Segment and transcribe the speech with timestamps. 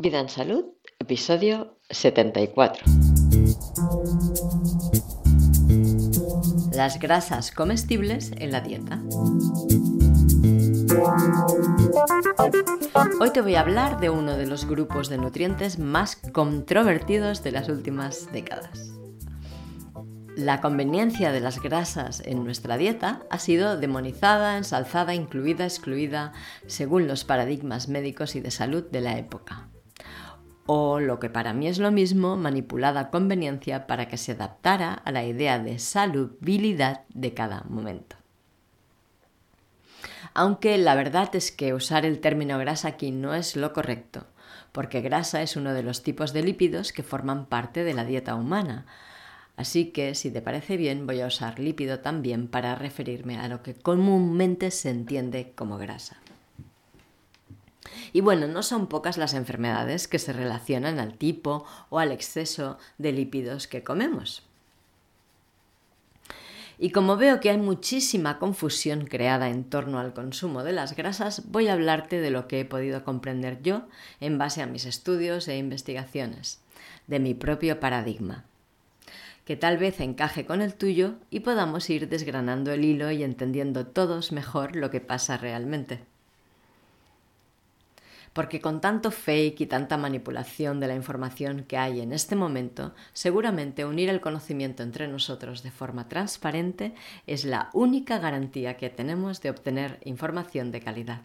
[0.00, 0.64] Vida en Salud,
[0.98, 2.86] episodio 74.
[6.72, 9.02] Las grasas comestibles en la dieta.
[13.20, 17.52] Hoy te voy a hablar de uno de los grupos de nutrientes más controvertidos de
[17.52, 18.92] las últimas décadas.
[20.34, 26.32] La conveniencia de las grasas en nuestra dieta ha sido demonizada, ensalzada, incluida, excluida,
[26.66, 29.69] según los paradigmas médicos y de salud de la época.
[30.72, 34.94] O lo que para mí es lo mismo, manipulada a conveniencia para que se adaptara
[34.94, 38.14] a la idea de saludabilidad de cada momento.
[40.32, 44.26] Aunque la verdad es que usar el término grasa aquí no es lo correcto,
[44.70, 48.36] porque grasa es uno de los tipos de lípidos que forman parte de la dieta
[48.36, 48.86] humana,
[49.56, 53.62] Así que, si te parece bien, voy a usar lípido también para referirme a lo
[53.62, 56.16] que comúnmente se entiende como grasa.
[58.12, 62.78] Y bueno, no son pocas las enfermedades que se relacionan al tipo o al exceso
[62.98, 64.42] de lípidos que comemos.
[66.78, 71.50] Y como veo que hay muchísima confusión creada en torno al consumo de las grasas,
[71.50, 73.82] voy a hablarte de lo que he podido comprender yo
[74.20, 76.60] en base a mis estudios e investigaciones,
[77.06, 78.44] de mi propio paradigma
[79.50, 83.84] que tal vez encaje con el tuyo y podamos ir desgranando el hilo y entendiendo
[83.84, 86.04] todos mejor lo que pasa realmente.
[88.32, 92.94] Porque con tanto fake y tanta manipulación de la información que hay en este momento,
[93.12, 96.94] seguramente unir el conocimiento entre nosotros de forma transparente
[97.26, 101.22] es la única garantía que tenemos de obtener información de calidad.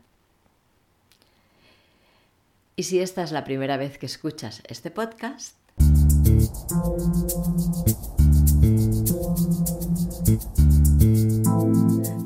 [2.75, 5.55] Y si esta es la primera vez que escuchas este podcast,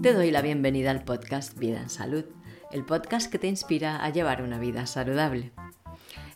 [0.01, 2.25] te doy la bienvenida al podcast Vida en Salud,
[2.71, 5.51] el podcast que te inspira a llevar una vida saludable.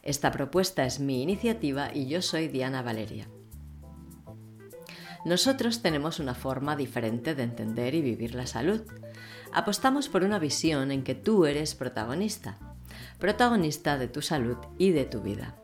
[0.02, 3.28] Esta propuesta es mi iniciativa y yo soy Diana Valeria.
[5.26, 8.82] Nosotros tenemos una forma diferente de entender y vivir la salud.
[9.54, 12.58] Apostamos por una visión en que tú eres protagonista,
[13.20, 15.56] protagonista de tu salud y de tu vida.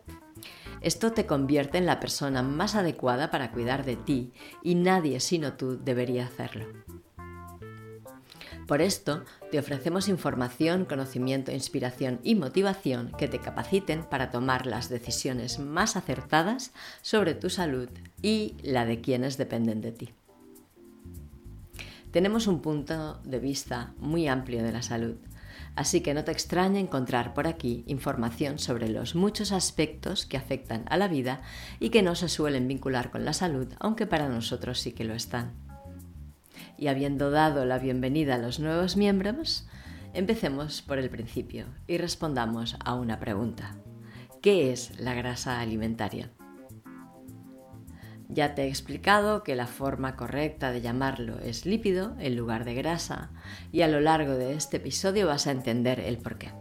[0.81, 4.31] Esto te convierte en la persona más adecuada para cuidar de ti
[4.63, 6.67] y nadie sino tú debería hacerlo.
[8.69, 14.89] Por esto, te ofrecemos información, conocimiento, inspiración y motivación que te capaciten para tomar las
[14.89, 16.71] decisiones más acertadas
[17.01, 17.89] sobre tu salud
[18.21, 20.09] y la de quienes dependen de ti.
[22.11, 25.15] Tenemos un punto de vista muy amplio de la salud,
[25.75, 30.85] así que no te extraña encontrar por aquí información sobre los muchos aspectos que afectan
[30.89, 31.41] a la vida
[31.79, 35.15] y que no se suelen vincular con la salud, aunque para nosotros sí que lo
[35.15, 35.68] están.
[36.79, 39.67] Y habiendo dado la bienvenida a los nuevos miembros,
[40.13, 43.75] empecemos por el principio y respondamos a una pregunta.
[44.41, 46.31] ¿Qué es la grasa alimentaria?
[48.29, 52.75] Ya te he explicado que la forma correcta de llamarlo es lípido en lugar de
[52.75, 53.31] grasa
[53.73, 56.53] y a lo largo de este episodio vas a entender el porqué.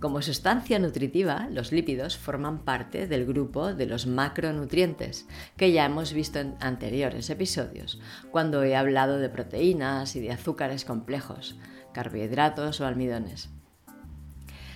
[0.00, 5.28] Como sustancia nutritiva, los lípidos forman parte del grupo de los macronutrientes,
[5.58, 8.00] que ya hemos visto en anteriores episodios,
[8.30, 11.58] cuando he hablado de proteínas y de azúcares complejos,
[11.92, 13.50] carbohidratos o almidones.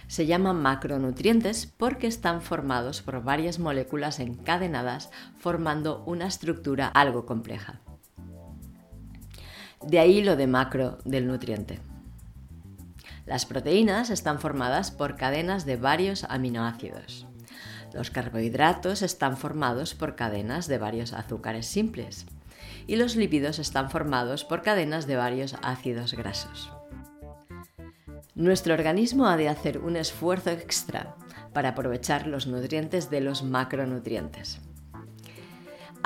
[0.09, 7.81] Se llaman macronutrientes porque están formados por varias moléculas encadenadas formando una estructura algo compleja.
[9.81, 11.81] De ahí lo de macro del nutriente.
[13.27, 17.27] Las proteínas están formadas por cadenas de varios aminoácidos.
[17.95, 22.27] Los carbohidratos están formados por cadenas de varios azúcares simples.
[22.87, 26.71] Y los lípidos están formados por cadenas de varios ácidos grasos.
[28.35, 31.15] Nuestro organismo ha de hacer un esfuerzo extra
[31.53, 34.61] para aprovechar los nutrientes de los macronutrientes.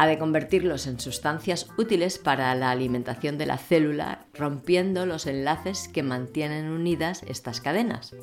[0.00, 5.88] Ha de convertirlos en sustancias útiles para la alimentación de la célula, rompiendo los enlaces
[5.88, 8.14] que mantienen unidas estas cadenas.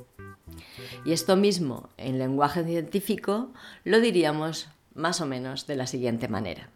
[1.04, 3.52] Y esto mismo, en lenguaje científico,
[3.84, 6.70] lo diríamos más o menos de la siguiente manera.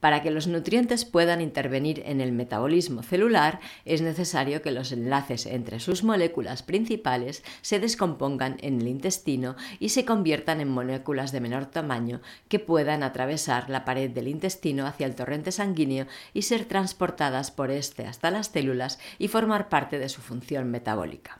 [0.00, 5.46] Para que los nutrientes puedan intervenir en el metabolismo celular es necesario que los enlaces
[5.46, 11.40] entre sus moléculas principales se descompongan en el intestino y se conviertan en moléculas de
[11.40, 16.64] menor tamaño que puedan atravesar la pared del intestino hacia el torrente sanguíneo y ser
[16.64, 21.38] transportadas por este hasta las células y formar parte de su función metabólica.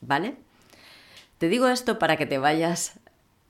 [0.00, 0.36] ¿Vale?
[1.38, 2.98] Te digo esto para que te vayas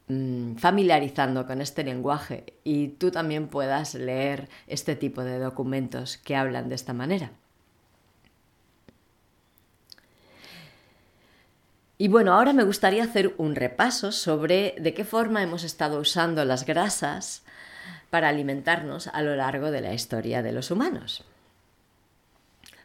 [0.09, 6.69] familiarizando con este lenguaje y tú también puedas leer este tipo de documentos que hablan
[6.69, 7.33] de esta manera.
[11.99, 16.45] Y bueno, ahora me gustaría hacer un repaso sobre de qué forma hemos estado usando
[16.45, 17.43] las grasas
[18.11, 21.25] para alimentarnos a lo largo de la historia de los humanos.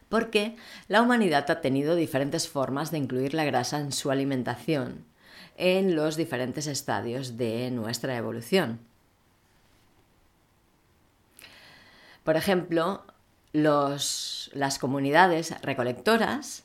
[0.08, 0.56] Porque
[0.88, 5.11] la humanidad ha tenido diferentes formas de incluir la grasa en su alimentación
[5.56, 8.80] en los diferentes estadios de nuestra evolución.
[12.24, 13.04] Por ejemplo,
[13.52, 16.64] las comunidades recolectoras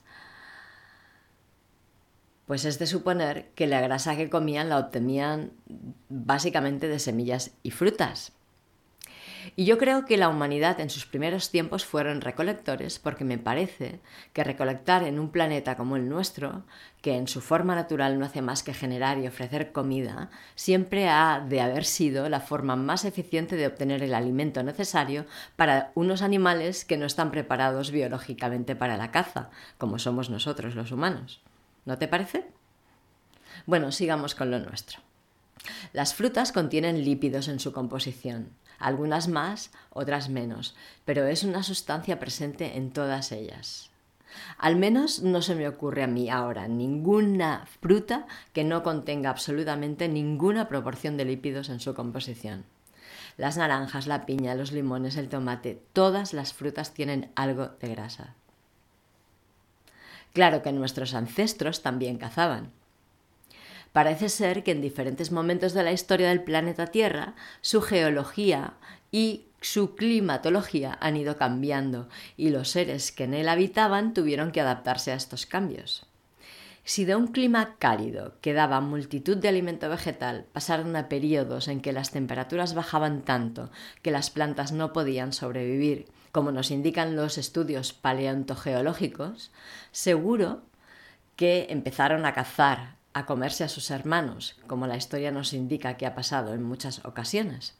[2.45, 5.51] pues es de suponer que la grasa que comían la obtenían
[6.07, 8.31] básicamente de semillas y frutas.
[9.55, 13.99] Y yo creo que la humanidad en sus primeros tiempos fueron recolectores porque me parece
[14.33, 16.63] que recolectar en un planeta como el nuestro,
[17.01, 21.45] que en su forma natural no hace más que generar y ofrecer comida, siempre ha
[21.47, 26.85] de haber sido la forma más eficiente de obtener el alimento necesario para unos animales
[26.85, 31.41] que no están preparados biológicamente para la caza, como somos nosotros los humanos.
[31.85, 32.47] ¿No te parece?
[33.65, 34.99] Bueno, sigamos con lo nuestro.
[35.93, 38.49] Las frutas contienen lípidos en su composición,
[38.79, 40.75] algunas más, otras menos,
[41.05, 43.89] pero es una sustancia presente en todas ellas.
[44.57, 50.07] Al menos no se me ocurre a mí ahora ninguna fruta que no contenga absolutamente
[50.07, 52.65] ninguna proporción de lípidos en su composición.
[53.37, 58.33] Las naranjas, la piña, los limones, el tomate, todas las frutas tienen algo de grasa.
[60.33, 62.71] Claro que nuestros ancestros también cazaban.
[63.93, 68.73] Parece ser que en diferentes momentos de la historia del planeta Tierra, su geología
[69.11, 74.61] y su climatología han ido cambiando y los seres que en él habitaban tuvieron que
[74.61, 76.05] adaptarse a estos cambios.
[76.83, 81.81] Si de un clima cálido que daba multitud de alimento vegetal pasaron a periodos en
[81.81, 87.39] que las temperaturas bajaban tanto que las plantas no podían sobrevivir como nos indican los
[87.39, 89.51] estudios paleontogeológicos,
[89.91, 90.61] seguro
[91.35, 96.05] que empezaron a cazar, a comerse a sus hermanos, como la historia nos indica que
[96.05, 97.75] ha pasado en muchas ocasiones.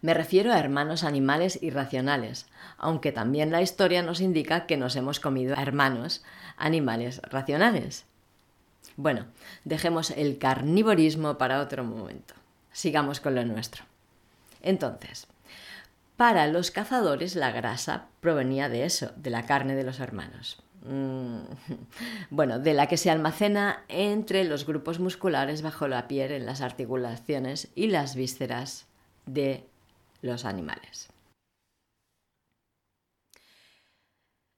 [0.00, 2.46] Me refiero a hermanos animales irracionales,
[2.76, 6.22] aunque también la historia nos indica que nos hemos comido a hermanos
[6.56, 8.06] animales racionales.
[8.96, 9.26] Bueno,
[9.64, 12.34] dejemos el carnivorismo para otro momento.
[12.70, 13.84] Sigamos con lo nuestro.
[14.62, 15.26] Entonces,
[16.16, 20.62] para los cazadores la grasa provenía de eso, de la carne de los hermanos.
[20.84, 21.40] Mm,
[22.30, 26.60] bueno, de la que se almacena entre los grupos musculares bajo la piel, en las
[26.60, 28.86] articulaciones y las vísceras
[29.26, 29.64] de
[30.22, 31.08] los animales.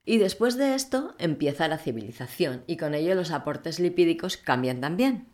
[0.04, 5.26] Y después de esto empieza la civilización y con ello los aportes lipídicos cambian también.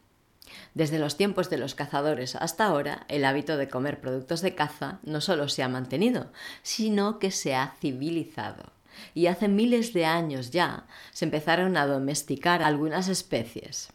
[0.74, 5.00] Desde los tiempos de los cazadores hasta ahora, el hábito de comer productos de caza
[5.02, 6.30] no solo se ha mantenido,
[6.62, 8.75] sino que se ha civilizado.
[9.14, 13.92] Y hace miles de años ya se empezaron a domesticar algunas especies.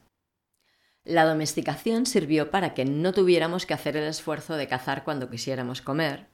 [1.04, 5.82] La domesticación sirvió para que no tuviéramos que hacer el esfuerzo de cazar cuando quisiéramos
[5.82, 6.28] comer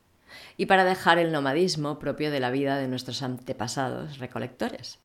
[0.57, 4.99] y para dejar el nomadismo propio de la vida de nuestros antepasados recolectores.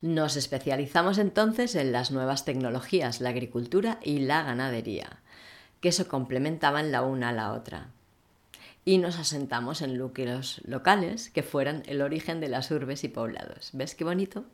[0.00, 5.22] Nos especializamos entonces en las nuevas tecnologías, la agricultura y la ganadería,
[5.80, 7.90] que se complementaban la una a la otra.
[8.88, 13.70] Y nos asentamos en núcleos locales que fueran el origen de las urbes y poblados.
[13.72, 14.44] ¿Ves qué bonito?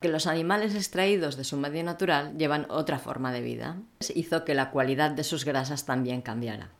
[0.00, 3.76] Que los animales extraídos de su medio natural llevan otra forma de vida.
[4.16, 6.72] Hizo que la cualidad de sus grasas también cambiara.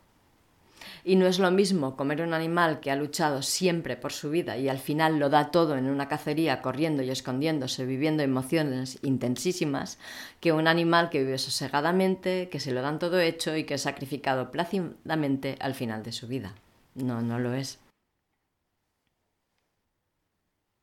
[1.03, 4.57] Y no es lo mismo comer un animal que ha luchado siempre por su vida
[4.57, 9.97] y al final lo da todo en una cacería, corriendo y escondiéndose, viviendo emociones intensísimas,
[10.39, 13.81] que un animal que vive sosegadamente, que se lo dan todo hecho y que es
[13.81, 16.53] sacrificado plácidamente al final de su vida.
[16.95, 17.79] No, no lo es.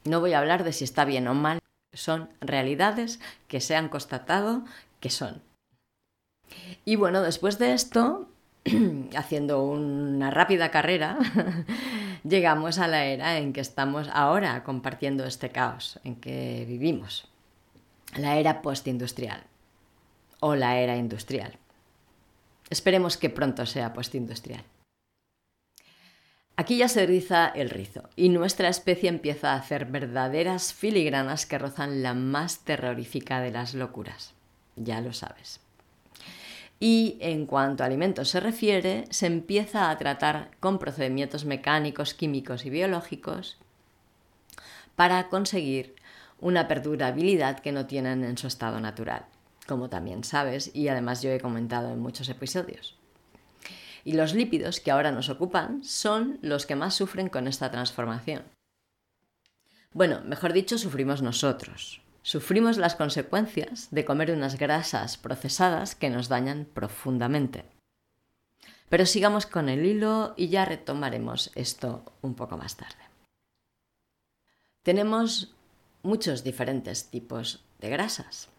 [0.05, 1.59] No voy a hablar de si está bien o mal,
[1.93, 4.65] son realidades que se han constatado
[5.01, 5.43] que son.
[6.85, 8.29] Y bueno, después de esto,
[9.17, 11.19] haciendo una rápida carrera,
[12.25, 17.29] llegamos a la era en que estamos ahora compartiendo este caos en que vivimos.
[18.17, 19.43] La era postindustrial
[20.41, 21.59] o la era industrial.
[22.71, 24.65] Esperemos que pronto sea postindustrial.
[26.57, 31.57] Aquí ya se riza el rizo y nuestra especie empieza a hacer verdaderas filigranas que
[31.57, 34.35] rozan la más terrorífica de las locuras.
[34.75, 35.61] Ya lo sabes.
[36.81, 42.65] Y en cuanto a alimentos se refiere, se empieza a tratar con procedimientos mecánicos, químicos
[42.65, 43.59] y biológicos
[44.95, 45.97] para conseguir
[46.41, 49.27] una perdurabilidad que no tienen en su estado natural,
[49.67, 52.97] como también sabes y además yo he comentado en muchos episodios.
[54.05, 58.43] Y los lípidos que ahora nos ocupan son los que más sufren con esta transformación.
[59.93, 66.29] Bueno, mejor dicho, sufrimos nosotros, sufrimos las consecuencias de comer unas grasas procesadas que nos
[66.29, 67.65] dañan profundamente.
[68.91, 73.03] Pero sigamos con el hilo y ya retomaremos esto un poco más tarde.
[74.83, 75.55] Tenemos
[76.03, 78.51] muchos diferentes tipos de grasas.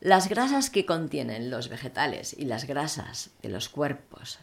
[0.00, 4.38] Las grasas que contienen los vegetales y las grasas de los cuerpos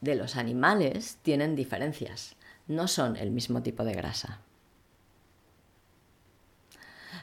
[0.00, 2.34] de los animales tienen diferencias,
[2.66, 4.40] no son el mismo tipo de grasa.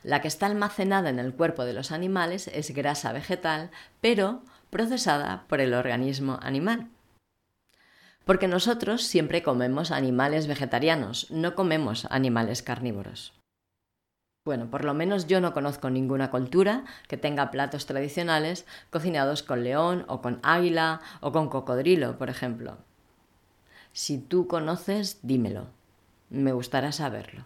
[0.03, 5.45] La que está almacenada en el cuerpo de los animales es grasa vegetal, pero procesada
[5.47, 6.89] por el organismo animal.
[8.25, 13.33] Porque nosotros siempre comemos animales vegetarianos, no comemos animales carnívoros.
[14.45, 19.63] Bueno, por lo menos yo no conozco ninguna cultura que tenga platos tradicionales cocinados con
[19.63, 22.77] león o con águila o con cocodrilo, por ejemplo.
[23.93, 25.67] Si tú conoces, dímelo.
[26.29, 27.45] Me gustará saberlo.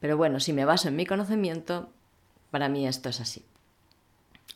[0.00, 1.90] Pero bueno, si me baso en mi conocimiento,
[2.50, 3.44] para mí esto es así.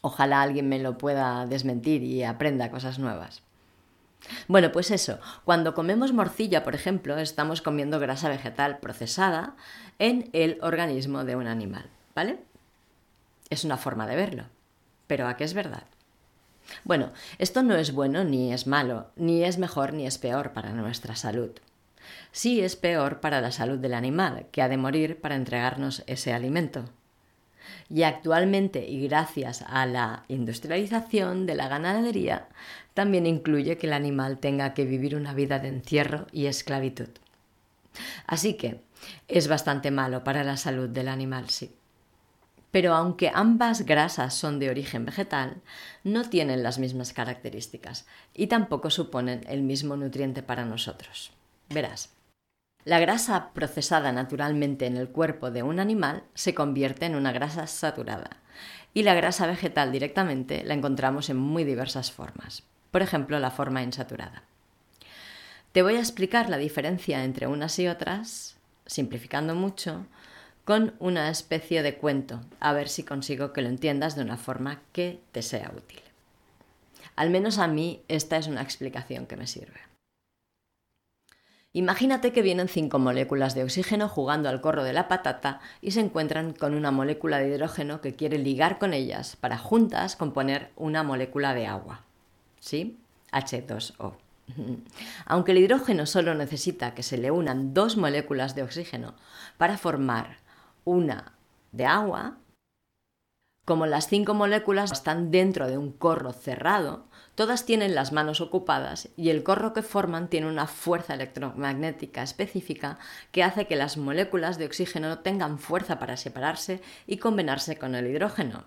[0.00, 3.42] Ojalá alguien me lo pueda desmentir y aprenda cosas nuevas.
[4.48, 9.54] Bueno, pues eso, cuando comemos morcilla, por ejemplo, estamos comiendo grasa vegetal procesada
[9.98, 12.38] en el organismo de un animal, ¿vale?
[13.50, 14.44] Es una forma de verlo,
[15.06, 15.84] pero ¿a qué es verdad?
[16.84, 20.72] Bueno, esto no es bueno ni es malo, ni es mejor ni es peor para
[20.72, 21.50] nuestra salud.
[22.32, 26.32] Sí es peor para la salud del animal, que ha de morir para entregarnos ese
[26.32, 26.84] alimento.
[27.88, 32.48] Y actualmente, y gracias a la industrialización de la ganadería,
[32.94, 37.08] también incluye que el animal tenga que vivir una vida de encierro y esclavitud.
[38.26, 38.80] Así que
[39.28, 41.74] es bastante malo para la salud del animal, sí.
[42.70, 45.62] Pero aunque ambas grasas son de origen vegetal,
[46.02, 51.30] no tienen las mismas características y tampoco suponen el mismo nutriente para nosotros.
[51.74, 52.10] Verás.
[52.84, 57.66] La grasa procesada naturalmente en el cuerpo de un animal se convierte en una grasa
[57.66, 58.30] saturada
[58.92, 62.62] y la grasa vegetal directamente la encontramos en muy diversas formas,
[62.92, 64.44] por ejemplo la forma insaturada.
[65.72, 70.06] Te voy a explicar la diferencia entre unas y otras, simplificando mucho,
[70.64, 74.80] con una especie de cuento, a ver si consigo que lo entiendas de una forma
[74.92, 76.00] que te sea útil.
[77.16, 79.93] Al menos a mí esta es una explicación que me sirve.
[81.76, 85.98] Imagínate que vienen cinco moléculas de oxígeno jugando al corro de la patata y se
[85.98, 91.02] encuentran con una molécula de hidrógeno que quiere ligar con ellas para juntas componer una
[91.02, 92.04] molécula de agua.
[92.60, 92.96] ¿Sí?
[93.32, 94.14] H2O.
[95.26, 99.14] Aunque el hidrógeno solo necesita que se le unan dos moléculas de oxígeno
[99.58, 100.36] para formar
[100.84, 101.32] una
[101.72, 102.36] de agua,
[103.64, 109.08] como las cinco moléculas están dentro de un corro cerrado, todas tienen las manos ocupadas
[109.16, 112.98] y el corro que forman tiene una fuerza electromagnética específica
[113.32, 118.06] que hace que las moléculas de oxígeno tengan fuerza para separarse y combinarse con el
[118.06, 118.64] hidrógeno.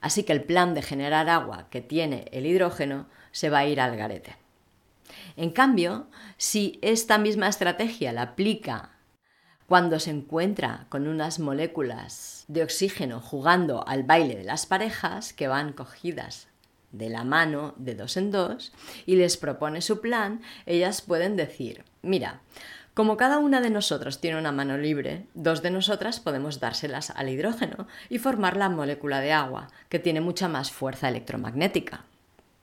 [0.00, 3.80] Así que el plan de generar agua que tiene el hidrógeno se va a ir
[3.80, 4.36] al garete.
[5.36, 8.90] En cambio, si esta misma estrategia la aplica
[9.66, 15.46] cuando se encuentra con unas moléculas de oxígeno jugando al baile de las parejas que
[15.46, 16.47] van cogidas
[16.92, 18.72] de la mano de dos en dos
[19.06, 22.40] y les propone su plan, ellas pueden decir, mira,
[22.94, 27.28] como cada una de nosotros tiene una mano libre, dos de nosotras podemos dárselas al
[27.28, 32.04] hidrógeno y formar la molécula de agua, que tiene mucha más fuerza electromagnética,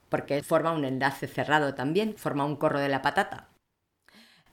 [0.09, 3.47] porque forma un enlace cerrado también, forma un corro de la patata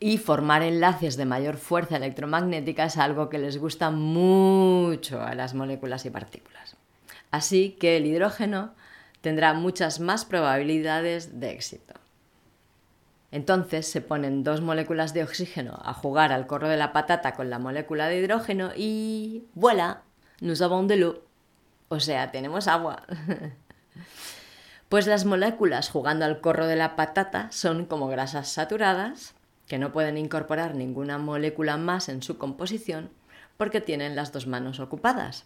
[0.03, 5.55] y formar enlaces de mayor fuerza electromagnética es algo que les gusta mucho a las
[5.55, 6.77] moléculas y partículas.
[7.31, 8.75] Así que el hidrógeno
[9.23, 11.95] tendrá muchas más probabilidades de éxito.
[13.31, 17.49] Entonces se ponen dos moléculas de oxígeno a jugar al corro de la patata con
[17.49, 20.03] la molécula de hidrógeno y voilà,
[20.41, 21.23] nous avons de l'eau.
[21.89, 23.05] O sea, tenemos agua.
[24.91, 29.35] pues las moléculas jugando al corro de la patata son como grasas saturadas
[29.67, 33.09] que no pueden incorporar ninguna molécula más en su composición
[33.57, 35.45] porque tienen las dos manos ocupadas.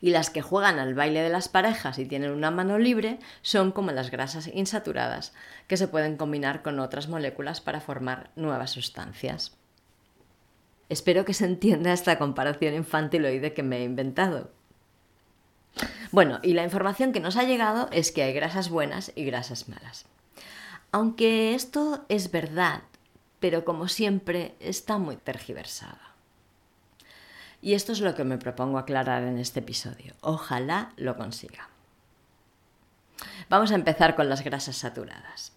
[0.00, 3.72] Y las que juegan al baile de las parejas y tienen una mano libre son
[3.72, 5.32] como las grasas insaturadas,
[5.66, 9.56] que se pueden combinar con otras moléculas para formar nuevas sustancias.
[10.88, 14.50] Espero que se entienda esta comparación infantiloide que me he inventado.
[16.10, 19.68] Bueno, y la información que nos ha llegado es que hay grasas buenas y grasas
[19.68, 20.06] malas.
[20.90, 22.82] Aunque esto es verdad
[23.40, 26.09] pero como siempre está muy tergiversada.
[27.62, 30.14] Y esto es lo que me propongo aclarar en este episodio.
[30.20, 31.68] Ojalá lo consiga.
[33.48, 35.52] Vamos a empezar con las grasas saturadas.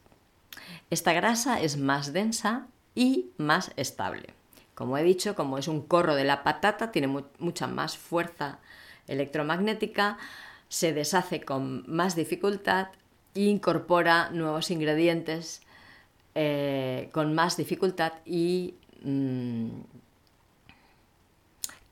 [0.89, 4.33] Esta grasa es más densa y más estable
[4.75, 7.07] Como he dicho, como es un corro de la patata, tiene
[7.39, 8.59] mucha más fuerza
[9.07, 10.17] electromagnética,
[10.67, 12.87] se deshace con más dificultad
[13.35, 15.61] e incorpora nuevos ingredientes
[16.35, 19.69] eh, con más dificultad y mm,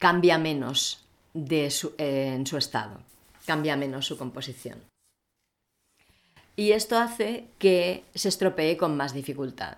[0.02, 1.06] cambia menos
[1.36, 2.98] de eh, en su estado,
[3.46, 4.80] cambia menos su composición.
[6.56, 9.78] Y esto hace que se estropee con más dificultad,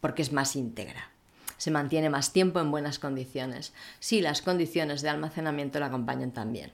[0.00, 1.10] porque es más íntegra.
[1.58, 6.72] Se mantiene más tiempo en buenas condiciones, si las condiciones de almacenamiento la acompañan también.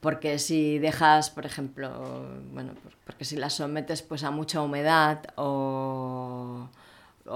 [0.00, 2.72] Porque si dejas, por ejemplo, bueno,
[3.04, 6.70] porque si las sometes pues a mucha humedad o,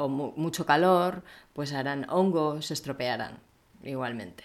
[0.08, 3.38] mucho calor, pues harán hongos, se estropearán
[3.90, 4.44] igualmente.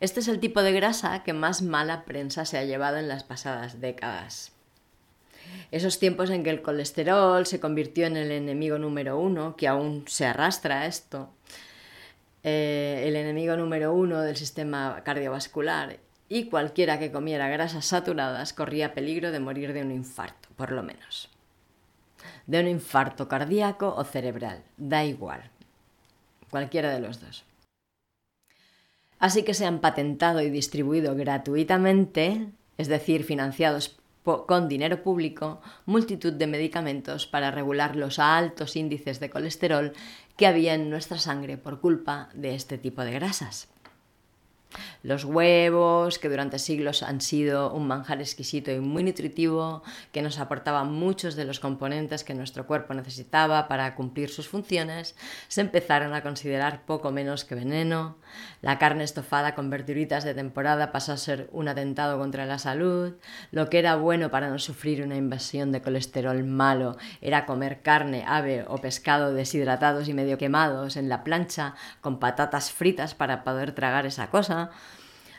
[0.00, 3.24] Este es el tipo de grasa que más mala prensa se ha llevado en las
[3.24, 4.52] pasadas décadas.
[5.70, 10.04] Esos tiempos en que el colesterol se convirtió en el enemigo número uno, que aún
[10.06, 11.30] se arrastra esto,
[12.42, 15.98] eh, el enemigo número uno del sistema cardiovascular,
[16.28, 20.82] y cualquiera que comiera grasas saturadas corría peligro de morir de un infarto, por lo
[20.82, 21.28] menos.
[22.46, 25.42] De un infarto cardíaco o cerebral, da igual,
[26.50, 27.44] cualquiera de los dos.
[29.22, 36.32] Así que se han patentado y distribuido gratuitamente, es decir, financiados con dinero público, multitud
[36.32, 39.92] de medicamentos para regular los altos índices de colesterol
[40.36, 43.71] que había en nuestra sangre por culpa de este tipo de grasas.
[45.02, 50.38] Los huevos, que durante siglos han sido un manjar exquisito y muy nutritivo, que nos
[50.38, 55.16] aportaban muchos de los componentes que nuestro cuerpo necesitaba para cumplir sus funciones,
[55.48, 58.16] se empezaron a considerar poco menos que veneno.
[58.60, 63.14] La carne estofada con verduritas de temporada pasó a ser un atentado contra la salud.
[63.50, 68.24] Lo que era bueno para no sufrir una invasión de colesterol malo era comer carne,
[68.26, 73.72] ave o pescado deshidratados y medio quemados en la plancha con patatas fritas para poder
[73.72, 74.61] tragar esa cosa.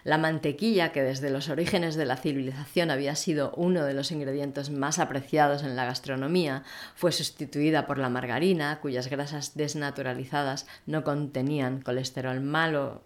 [0.04, 4.70] La mantequilla, que desde los orígenes de la civilización había sido uno de los ingredientes
[4.70, 11.82] más apreciados en la gastronomía, fue sustituida por la margarina, cuyas grasas desnaturalizadas no contenían
[11.82, 13.02] colesterol malo.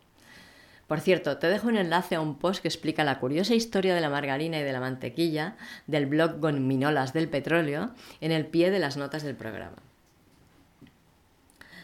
[0.88, 4.01] Por cierto, te dejo un enlace a un post que explica la curiosa historia de
[4.01, 8.80] la margarina y de la mantequilla del blog Gominolas del Petróleo en el pie de
[8.80, 9.77] las notas del programa.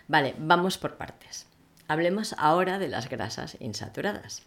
[0.08, 1.53] Vale, vamos por partes.
[1.88, 4.44] Hablemos ahora de las grasas insaturadas.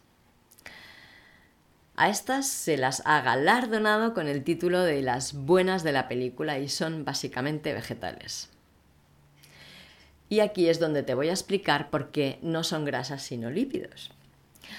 [1.99, 6.59] A estas se las ha galardonado con el título de las buenas de la película
[6.59, 8.51] y son básicamente vegetales.
[10.29, 14.11] Y aquí es donde te voy a explicar por qué no son grasas sino lípidos.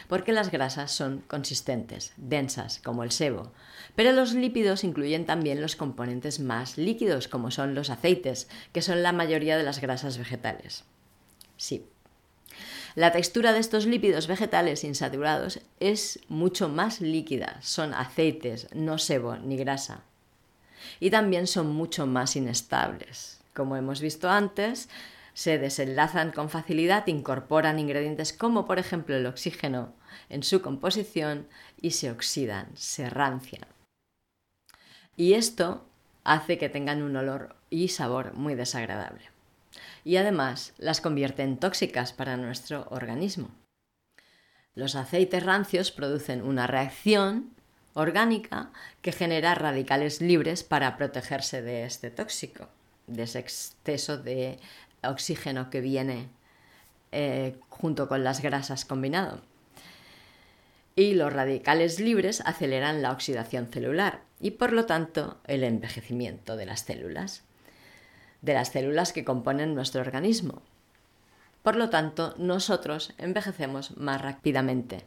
[0.08, 3.52] Porque las grasas son consistentes, densas, como el sebo,
[3.96, 9.02] pero los lípidos incluyen también los componentes más líquidos, como son los aceites, que son
[9.02, 10.84] la mayoría de las grasas vegetales.
[11.56, 11.88] Sí,
[12.98, 19.38] la textura de estos lípidos vegetales insaturados es mucho más líquida, son aceites, no sebo
[19.38, 20.02] ni grasa.
[21.00, 23.40] Y también son mucho más inestables.
[23.54, 24.90] Como hemos visto antes,
[25.36, 29.94] se desenlazan con facilidad, incorporan ingredientes como por ejemplo el oxígeno
[30.30, 31.48] en su composición
[31.80, 33.68] y se oxidan, se rancian.
[35.16, 35.86] Y esto
[36.24, 39.37] hace que tengan un olor y sabor muy desagradable
[40.04, 43.50] y además las convierte en tóxicas para nuestro organismo.
[44.76, 47.50] Los aceites rancios producen una reacción
[47.94, 48.70] orgánica
[49.02, 52.70] que genera radicales libres para protegerse de este tóxico,
[53.08, 54.60] de ese exceso de
[55.02, 56.30] oxígeno que viene
[57.12, 59.42] eh, junto con las grasas combinado.
[60.96, 66.66] Y los radicales libres aceleran la oxidación celular y por lo tanto el envejecimiento de
[66.68, 67.47] las células
[68.42, 70.62] de las células que componen nuestro organismo.
[71.64, 75.04] Por lo tanto, nosotros envejecemos más rápidamente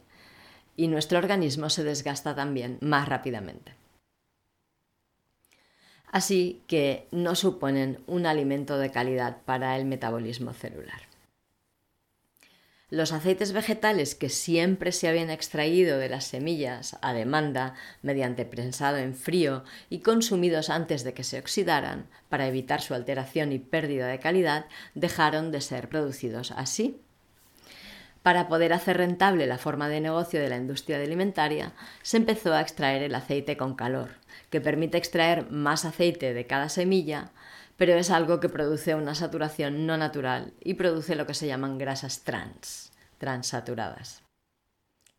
[0.75, 3.73] y nuestro organismo se desgasta también más rápidamente.
[6.11, 11.10] Así que no suponen un alimento de calidad para el metabolismo celular.
[12.91, 18.97] Los aceites vegetales que siempre se habían extraído de las semillas a demanda mediante prensado
[18.97, 24.07] en frío y consumidos antes de que se oxidaran para evitar su alteración y pérdida
[24.07, 26.99] de calidad dejaron de ser producidos así.
[28.23, 32.59] Para poder hacer rentable la forma de negocio de la industria alimentaria, se empezó a
[32.59, 34.09] extraer el aceite con calor,
[34.49, 37.31] que permite extraer más aceite de cada semilla,
[37.77, 41.77] pero es algo que produce una saturación no natural y produce lo que se llaman
[41.77, 44.23] grasas trans, transaturadas.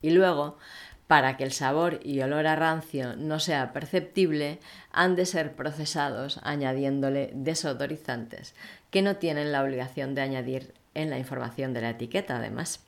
[0.01, 0.59] Y luego,
[1.07, 4.61] para que el sabor y olor a rancio no sea perceptible,
[4.91, 8.55] han de ser procesados añadiéndole desodorizantes,
[8.91, 12.87] que no tienen la obligación de añadir en la información de la etiqueta, además.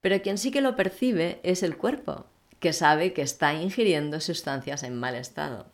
[0.00, 2.26] Pero quien sí que lo percibe es el cuerpo,
[2.60, 5.66] que sabe que está ingiriendo sustancias en mal estado.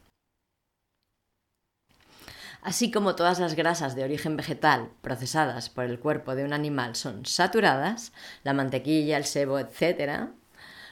[2.62, 6.94] Así como todas las grasas de origen vegetal procesadas por el cuerpo de un animal
[6.94, 8.12] son saturadas,
[8.44, 10.30] la mantequilla, el sebo, etc.,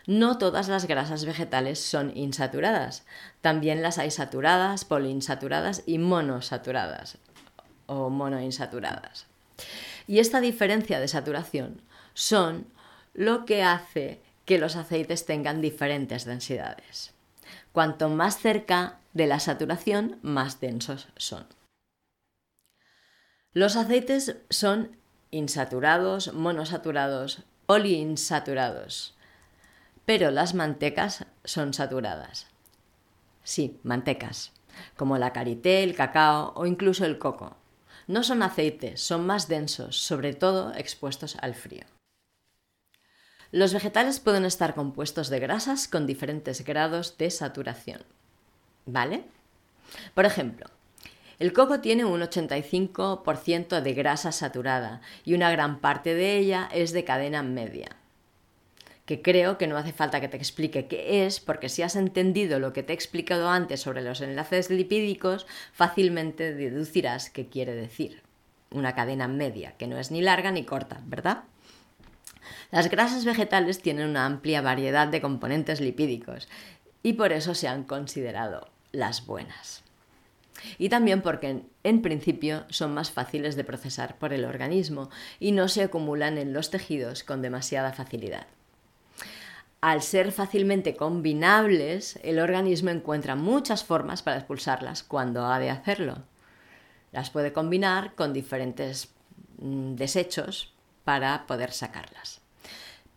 [0.06, 3.04] no todas las grasas vegetales son insaturadas.
[3.40, 7.18] También las hay saturadas, poliinsaturadas y monosaturadas
[7.87, 9.26] o monoinsaturadas.
[10.09, 11.80] Y esta diferencia de saturación
[12.14, 12.66] son
[13.14, 17.12] lo que hace que los aceites tengan diferentes densidades.
[17.70, 21.46] Cuanto más cerca de la saturación, más densos son.
[23.52, 24.96] Los aceites son
[25.32, 29.16] insaturados, monosaturados, poliinsaturados,
[30.04, 32.46] pero las mantecas son saturadas.
[33.42, 34.52] Sí, mantecas,
[34.96, 37.56] como la karité, el cacao o incluso el coco.
[38.06, 41.84] No son aceites, son más densos, sobre todo expuestos al frío.
[43.50, 48.02] Los vegetales pueden estar compuestos de grasas con diferentes grados de saturación.
[48.86, 49.24] ¿Vale?
[50.14, 50.66] Por ejemplo,
[51.40, 56.92] el coco tiene un 85% de grasa saturada y una gran parte de ella es
[56.92, 57.96] de cadena media.
[59.07, 62.59] Que creo que no hace falta que te explique qué es, porque si has entendido
[62.59, 68.22] lo que te he explicado antes sobre los enlaces lipídicos, fácilmente deducirás qué quiere decir.
[68.70, 71.44] Una cadena media, que no es ni larga ni corta, ¿verdad?
[72.70, 76.48] Las grasas vegetales tienen una amplia variedad de componentes lipídicos
[77.03, 79.85] y por eso se han considerado las buenas.
[80.79, 85.68] Y también porque en principio son más fáciles de procesar por el organismo y no
[85.68, 88.46] se acumulan en los tejidos con demasiada facilidad.
[89.81, 96.18] Al ser fácilmente combinables, el organismo encuentra muchas formas para expulsarlas cuando ha de hacerlo.
[97.12, 99.09] Las puede combinar con diferentes
[99.59, 102.39] mm, desechos para poder sacarlas.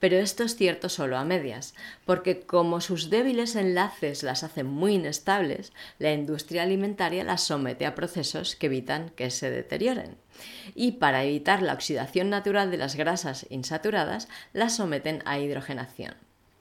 [0.04, 4.96] Pero esto es cierto solo a medias, porque como sus débiles enlaces las hacen muy
[4.96, 10.18] inestables, la industria alimentaria las somete a procesos que evitan que se deterioren.
[10.76, 16.16] Y para evitar la oxidación natural de las grasas insaturadas, las someten a hidrogenación,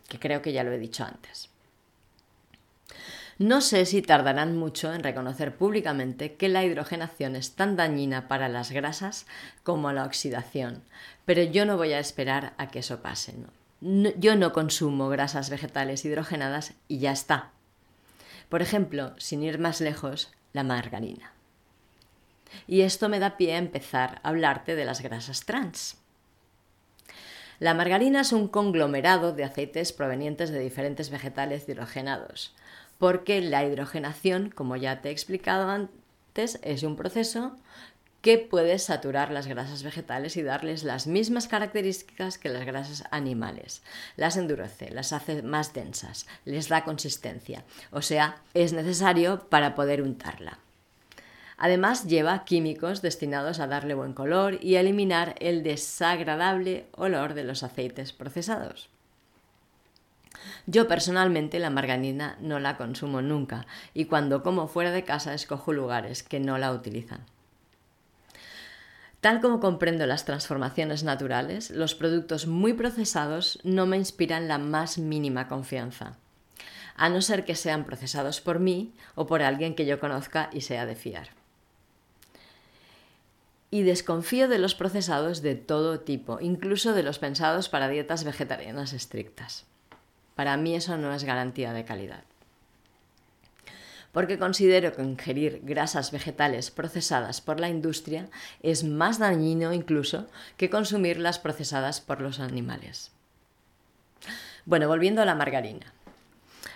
[0.09, 1.51] que creo que ya lo he dicho antes.
[3.39, 8.49] No sé si tardarán mucho en reconocer públicamente que la hidrogenación es tan dañina para
[8.49, 9.27] las grasas
[9.65, 10.85] como la oxidación,
[11.25, 13.35] pero yo no voy a esperar a que eso pase.
[13.81, 17.51] yo no consumo grasas vegetales hidrogenadas y ya está.
[18.49, 21.33] Por ejemplo, sin ir más lejos, la margarina.
[22.67, 25.97] Y esto me da pie a empezar a hablarte de las grasas trans.
[27.59, 32.55] La margarina es un conglomerado de aceites provenientes de diferentes vegetales hidrogenados,
[32.99, 37.57] porque la hidrogenación, como ya te he explicado antes, es un proceso
[38.23, 43.83] que puede saturar las grasas vegetales y darles las mismas características que las grasas animales.
[44.17, 50.03] Las endurece, las hace más densas, les da consistencia, o sea, es necesario para poder
[50.03, 50.59] untarla.
[51.59, 57.45] Además lleva químicos destinados a darle buen color y a eliminar el desagradable olor de
[57.45, 58.89] los aceites procesados.
[60.67, 65.73] Yo personalmente la margarina no la consumo nunca y cuando como fuera de casa escojo
[65.73, 67.27] lugares que no la utilizan.
[69.23, 74.99] Tal como comprendo las transformaciones naturales, los productos muy procesados no me inspiran la más
[74.99, 76.17] mínima confianza,
[76.97, 80.63] a no ser que sean procesados por mí o por alguien que yo conozca y
[80.63, 81.29] sea de fiar.
[83.71, 88.93] Y desconfío de los procesados de todo tipo, incluso de los pensados para dietas vegetarianas
[88.93, 89.67] estrictas.
[90.35, 92.25] Para mí eso no es garantía de calidad.
[94.13, 98.29] Porque considero que ingerir grasas vegetales procesadas por la industria
[98.63, 100.27] es más dañino incluso
[100.59, 103.11] que consumir las procesadas por los animales.
[104.67, 105.93] Bueno, volviendo a la margarina.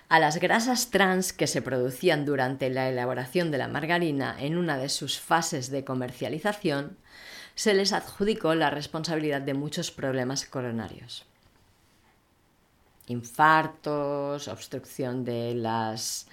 [0.08, 4.78] A las grasas trans que se producían durante la elaboración de la margarina en una
[4.78, 6.96] de sus fases de comercialización,
[7.54, 11.26] se les adjudicó la responsabilidad de muchos problemas coronarios
[13.06, 16.26] infartos, obstrucción de las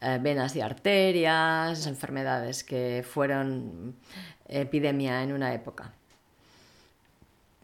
[0.00, 3.96] eh, venas y arterias, enfermedades que fueron
[4.46, 5.92] epidemia en una época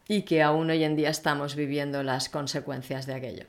[0.08, 3.46] y que aún hoy en día estamos viviendo las consecuencias de aquello.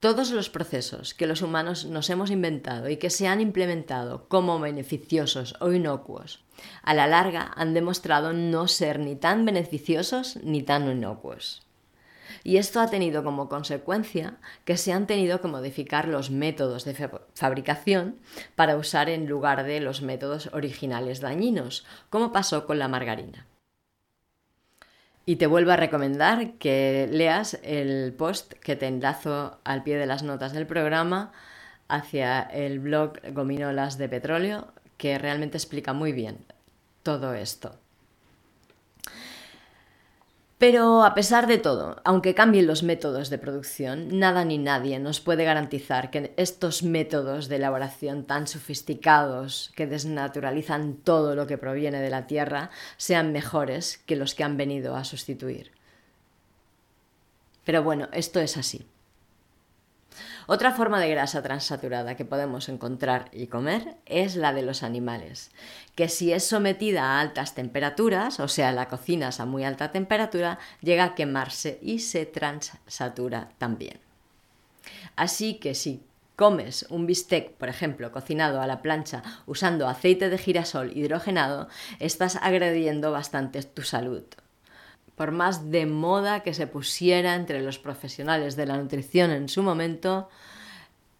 [0.00, 4.60] Todos los procesos que los humanos nos hemos inventado y que se han implementado como
[4.60, 6.44] beneficiosos o inocuos,
[6.82, 11.67] a la larga han demostrado no ser ni tan beneficiosos ni tan inocuos.
[12.44, 16.94] Y esto ha tenido como consecuencia que se han tenido que modificar los métodos de
[17.34, 18.16] fabricación
[18.56, 23.46] para usar en lugar de los métodos originales dañinos, como pasó con la margarina.
[25.26, 30.06] Y te vuelvo a recomendar que leas el post que te enlazo al pie de
[30.06, 31.32] las notas del programa
[31.86, 36.38] hacia el blog Gominolas de Petróleo, que realmente explica muy bien
[37.02, 37.78] todo esto.
[40.58, 45.20] Pero a pesar de todo, aunque cambien los métodos de producción, nada ni nadie nos
[45.20, 52.00] puede garantizar que estos métodos de elaboración tan sofisticados que desnaturalizan todo lo que proviene
[52.00, 55.70] de la tierra sean mejores que los que han venido a sustituir.
[57.64, 58.84] Pero bueno, esto es así.
[60.50, 65.50] Otra forma de grasa transaturada que podemos encontrar y comer es la de los animales,
[65.94, 70.58] que si es sometida a altas temperaturas, o sea, la cocinas a muy alta temperatura,
[70.80, 74.00] llega a quemarse y se transatura también.
[75.16, 76.02] Así que si
[76.34, 82.36] comes un bistec, por ejemplo, cocinado a la plancha usando aceite de girasol hidrogenado, estás
[82.36, 84.24] agrediendo bastante tu salud
[85.18, 89.64] por más de moda que se pusiera entre los profesionales de la nutrición en su
[89.64, 90.28] momento,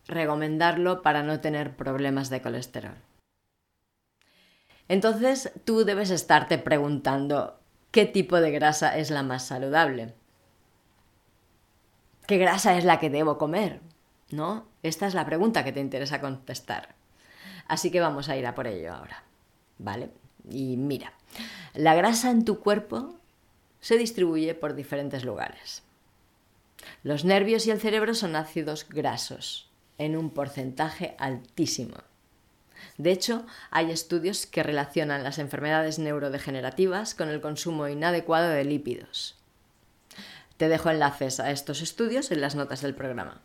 [0.07, 2.95] recomendarlo para no tener problemas de colesterol.
[4.87, 7.59] Entonces tú debes estarte preguntando
[7.91, 10.15] qué tipo de grasa es la más saludable.
[12.29, 13.81] ¿Qué grasa es la que debo comer?
[14.31, 14.65] ¿No?
[14.85, 16.95] Esta es la pregunta que te interesa contestar.
[17.67, 19.25] Así que vamos a ir a por ello ahora.
[19.79, 20.11] ¿Vale?
[20.49, 21.15] Y mira,
[21.75, 23.19] la grasa en tu cuerpo
[23.81, 25.83] se distribuye por diferentes lugares.
[27.03, 31.97] Los nervios y el cerebro son ácidos grasos, en un porcentaje altísimo.
[32.97, 39.37] De hecho, hay estudios que relacionan las enfermedades neurodegenerativas con el consumo inadecuado de lípidos.
[40.57, 43.41] Te dejo enlaces a estos estudios en las notas del programa.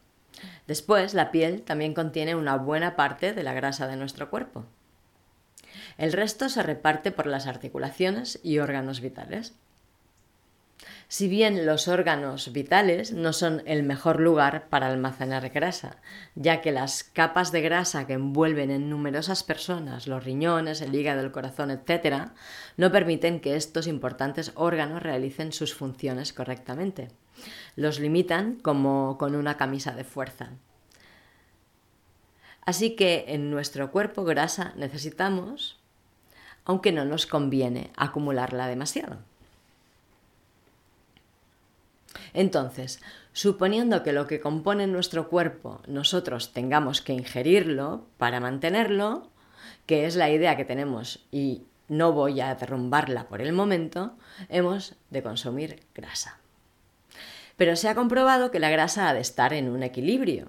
[0.68, 4.66] Después, la piel también contiene una buena parte de la grasa de nuestro cuerpo.
[5.98, 9.54] El resto se reparte por las articulaciones y órganos vitales.
[11.08, 15.98] Si bien los órganos vitales no son el mejor lugar para almacenar grasa,
[16.36, 21.22] ya que las capas de grasa que envuelven en numerosas personas los riñones, el hígado,
[21.22, 22.30] el corazón, etc.,
[22.78, 27.10] no permiten que estos importantes órganos realicen sus funciones correctamente.
[27.76, 30.50] Los limitan como con una camisa de fuerza.
[32.66, 35.80] Así que en nuestro cuerpo grasa necesitamos,
[36.66, 39.20] aunque no nos conviene acumularla demasiado.
[42.34, 49.30] Entonces, suponiendo que lo que compone nuestro cuerpo nosotros tengamos que ingerirlo para mantenerlo,
[49.86, 54.16] que es la idea que tenemos y no voy a derrumbarla por el momento,
[54.50, 56.40] hemos de consumir grasa.
[57.58, 60.48] Pero se ha comprobado que la grasa ha de estar en un equilibrio.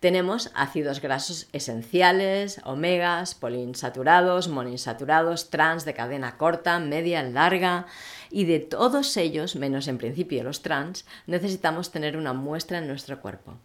[0.00, 7.86] Tenemos ácidos grasos esenciales, omegas, poliinsaturados, monoinsaturados, trans de cadena corta, media, larga,
[8.32, 13.20] y de todos ellos, menos en principio los trans, necesitamos tener una muestra en nuestro
[13.20, 13.58] cuerpo,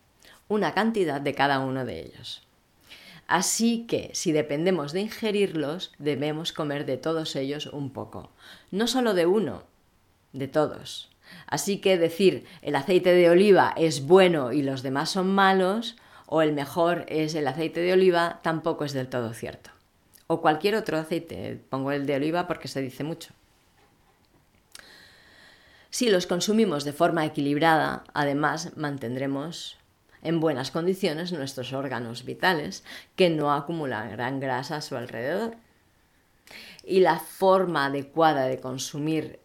[0.49, 2.43] una cantidad de cada uno de ellos.
[3.27, 8.29] Así que, si dependemos de ingerirlos, debemos comer de todos ellos un poco.
[8.71, 9.63] No solo de uno,
[10.33, 11.09] de todos.
[11.45, 16.41] Así que decir el aceite de oliva es bueno y los demás son malos, o
[16.41, 19.71] el mejor es el aceite de oliva, tampoco es del todo cierto.
[20.27, 23.33] O cualquier otro aceite, pongo el de oliva porque se dice mucho.
[25.97, 29.79] Si los consumimos de forma equilibrada, además mantendremos
[30.21, 32.83] en buenas condiciones nuestros órganos vitales
[33.15, 35.55] que no acumulan gran grasa a su alrededor.
[36.83, 39.39] Y la forma adecuada de consumir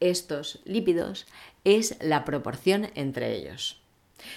[0.00, 1.26] estos lípidos
[1.64, 3.82] es la proporción entre ellos.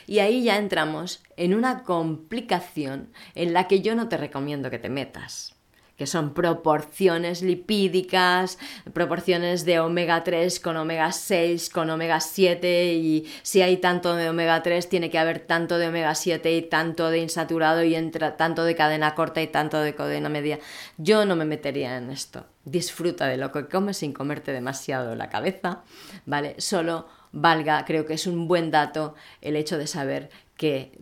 [0.08, 4.80] Y ahí ya entramos en una complicación en la que yo no te recomiendo que
[4.80, 5.56] te metas
[6.02, 8.58] que son proporciones lipídicas,
[8.92, 14.28] proporciones de omega 3 con omega 6, con omega 7 y si hay tanto de
[14.28, 18.36] omega 3 tiene que haber tanto de omega 7 y tanto de insaturado y entra,
[18.36, 20.58] tanto de cadena corta y tanto de cadena media.
[20.98, 22.48] Yo no me metería en esto.
[22.66, 25.84] Disfruta de lo que comes sin comerte demasiado la cabeza,
[26.26, 26.56] ¿vale?
[26.58, 30.98] Solo valga, creo que es un buen dato el hecho de saber que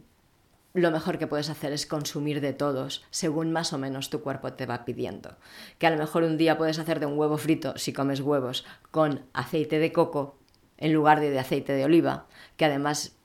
[0.74, 4.54] lo mejor que puedes hacer es consumir de todos, según más o menos tu cuerpo
[4.54, 5.36] te va pidiendo.
[5.78, 8.66] Que a lo mejor un día puedes hacer de un huevo frito, si comes huevos,
[8.92, 10.38] con aceite de coco
[10.78, 13.16] en lugar de, de aceite de oliva, que además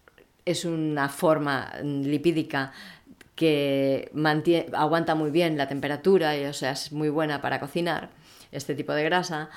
[0.44, 2.72] es una forma lipídica
[3.34, 4.10] que
[4.72, 8.10] aguanta muy bien la temperatura y o sea, es muy buena para cocinar
[8.52, 9.50] este tipo de grasa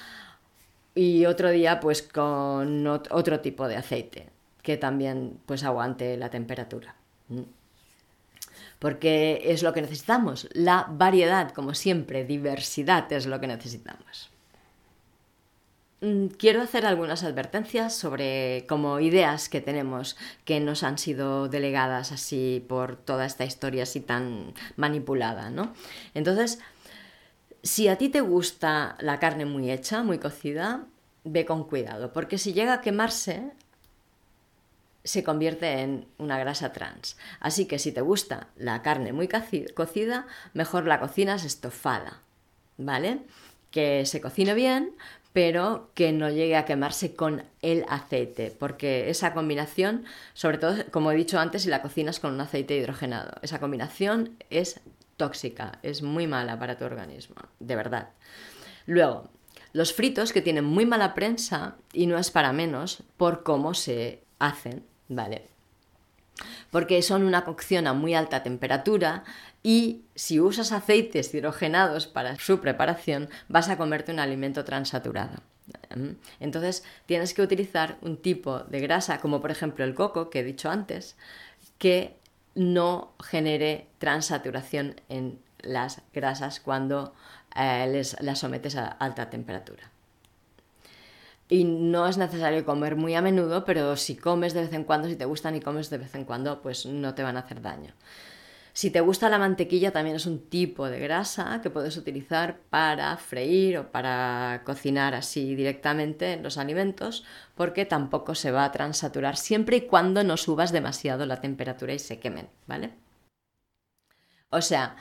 [0.95, 4.29] y otro día pues con otro tipo de aceite
[4.63, 6.95] que también pues aguante la temperatura.
[8.79, 14.29] Porque es lo que necesitamos, la variedad, como siempre, diversidad es lo que necesitamos.
[16.01, 22.11] mm, quiero hacer algunas advertencias sobre como ideas que tenemos que nos han sido delegadas
[22.11, 25.73] así por toda esta historia así tan manipulada, ¿no?
[26.13, 26.59] Entonces,
[27.63, 30.85] si a ti te gusta la carne muy hecha, muy cocida,
[31.23, 33.51] ve con cuidado, porque si llega a quemarse,
[35.03, 37.17] se convierte en una grasa trans.
[37.39, 42.21] Así que si te gusta la carne muy cocida, mejor la cocinas estofada,
[42.77, 43.21] ¿vale?
[43.71, 44.95] Que se cocine bien,
[45.33, 51.11] pero que no llegue a quemarse con el aceite, porque esa combinación, sobre todo, como
[51.11, 54.79] he dicho antes, si la cocinas con un aceite hidrogenado, esa combinación es
[55.15, 58.09] tóxica, es muy mala para tu organismo, de verdad.
[58.87, 59.29] Luego,
[59.73, 64.23] los fritos que tienen muy mala prensa, y no es para menos, por cómo se
[64.39, 65.47] hacen, ¿vale?
[66.71, 69.23] Porque son una cocción a muy alta temperatura
[69.63, 75.41] y si usas aceites hidrogenados para su preparación, vas a comerte un alimento transaturado.
[76.39, 80.43] Entonces tienes que utilizar un tipo de grasa, como por ejemplo el coco, que he
[80.43, 81.17] dicho antes,
[81.77, 82.17] que
[82.55, 87.13] no genere transaturación en las grasas cuando
[87.55, 89.91] eh, las sometes a alta temperatura.
[91.49, 95.07] Y no es necesario comer muy a menudo, pero si comes de vez en cuando,
[95.07, 97.61] si te gustan y comes de vez en cuando, pues no te van a hacer
[97.61, 97.93] daño.
[98.77, 103.17] Si te gusta la mantequilla, también es un tipo de grasa que puedes utilizar para
[103.17, 107.23] freír o para cocinar así directamente en los alimentos,
[107.55, 111.97] porque tampoco se va a transaturar siempre y cuando no subas demasiado la temperatura y
[111.97, 112.91] se quemen, ¿vale?
[114.51, 114.95] O sea,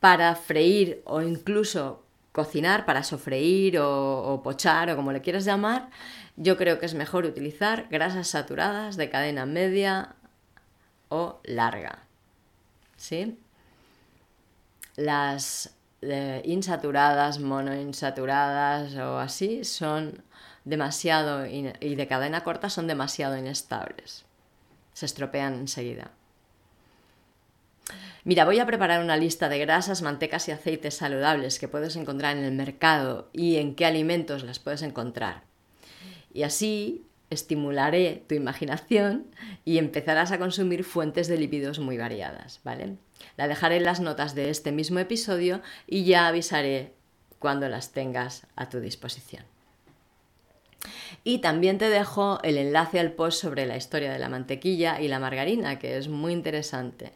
[0.00, 2.07] para freír o incluso
[2.38, 5.90] cocinar, para sofreír o, pochar o como le quieras llamar,
[6.36, 10.14] yo creo que es mejor utilizar grasas saturadas de cadena media
[11.08, 12.04] o larga.
[12.96, 13.36] ¿Sí?
[14.94, 20.22] Las eh, insaturadas, monoinsaturadas o así son
[20.64, 24.24] demasiado y de cadena corta son demasiado inestables.
[24.92, 26.12] Se estropean enseguida.
[28.24, 32.36] Mira, voy a preparar una lista de grasas, mantecas y aceites saludables que puedes encontrar
[32.36, 35.44] en el mercado y en qué alimentos las puedes encontrar.
[36.34, 39.26] Y así estimularé tu imaginación
[39.64, 42.96] y empezarás a consumir fuentes de lípidos muy variadas, ¿vale?
[43.36, 46.92] La dejaré en las notas de este mismo episodio y ya avisaré
[47.38, 49.44] cuando las tengas a tu disposición.
[51.24, 55.08] Y también te dejo el enlace al post sobre la historia de la mantequilla y
[55.08, 57.12] la margarina, que es muy interesante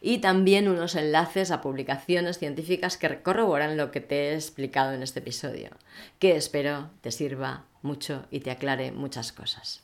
[0.00, 5.02] y también unos enlaces a publicaciones científicas que corroboran lo que te he explicado en
[5.02, 5.70] este episodio,
[6.18, 9.82] que espero te sirva mucho y te aclare muchas cosas.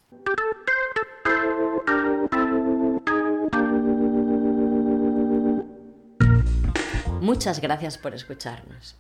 [7.20, 8.96] Muchas gracias por escucharnos.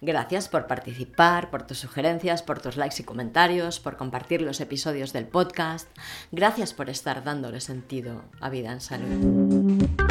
[0.00, 5.14] Gracias por participar, por tus sugerencias, por tus likes y comentarios, por compartir los episodios
[5.14, 5.88] del podcast.
[6.30, 10.03] Gracias por estar dándole sentido a vida en salud.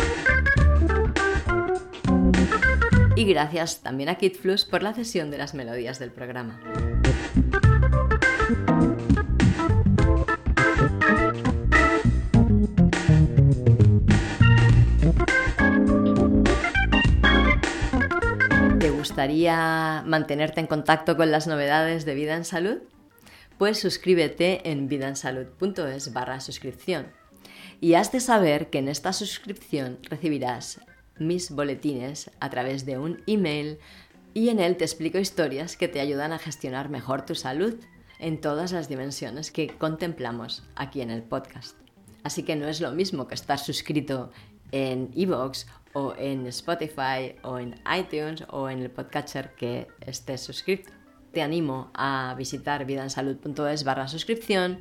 [3.23, 6.59] Y gracias también a KidFlux por la cesión de las melodías del programa.
[18.97, 22.79] gustaría mantenerte en contacto con las novedades de Vida en Salud?
[23.57, 27.07] Pues suscríbete en vidaensalud.es barra suscripción.
[27.79, 30.81] Y has de saber que en esta suscripción recibirás
[31.19, 33.79] mis boletines a través de un email
[34.33, 37.75] y en él te explico historias que te ayudan a gestionar mejor tu salud
[38.19, 41.77] en todas las dimensiones que contemplamos aquí en el podcast.
[42.23, 44.31] Así que no es lo mismo que estar suscrito
[44.71, 50.91] en iVoox o en Spotify o en iTunes o en el podcatcher que estés suscrito.
[51.31, 54.79] Te animo a visitar vidaensalud.es barra suscripción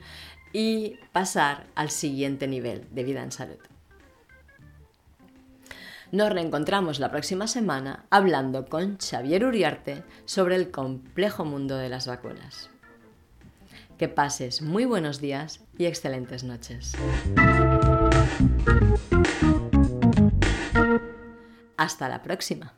[0.53, 3.72] y pasar al siguiente nivel de vida en salud.
[6.13, 12.07] Nos reencontramos la próxima semana hablando con Xavier Uriarte sobre el complejo mundo de las
[12.07, 12.69] vacunas.
[13.97, 16.93] Que pases muy buenos días y excelentes noches.
[21.79, 22.75] Hasta la próxima.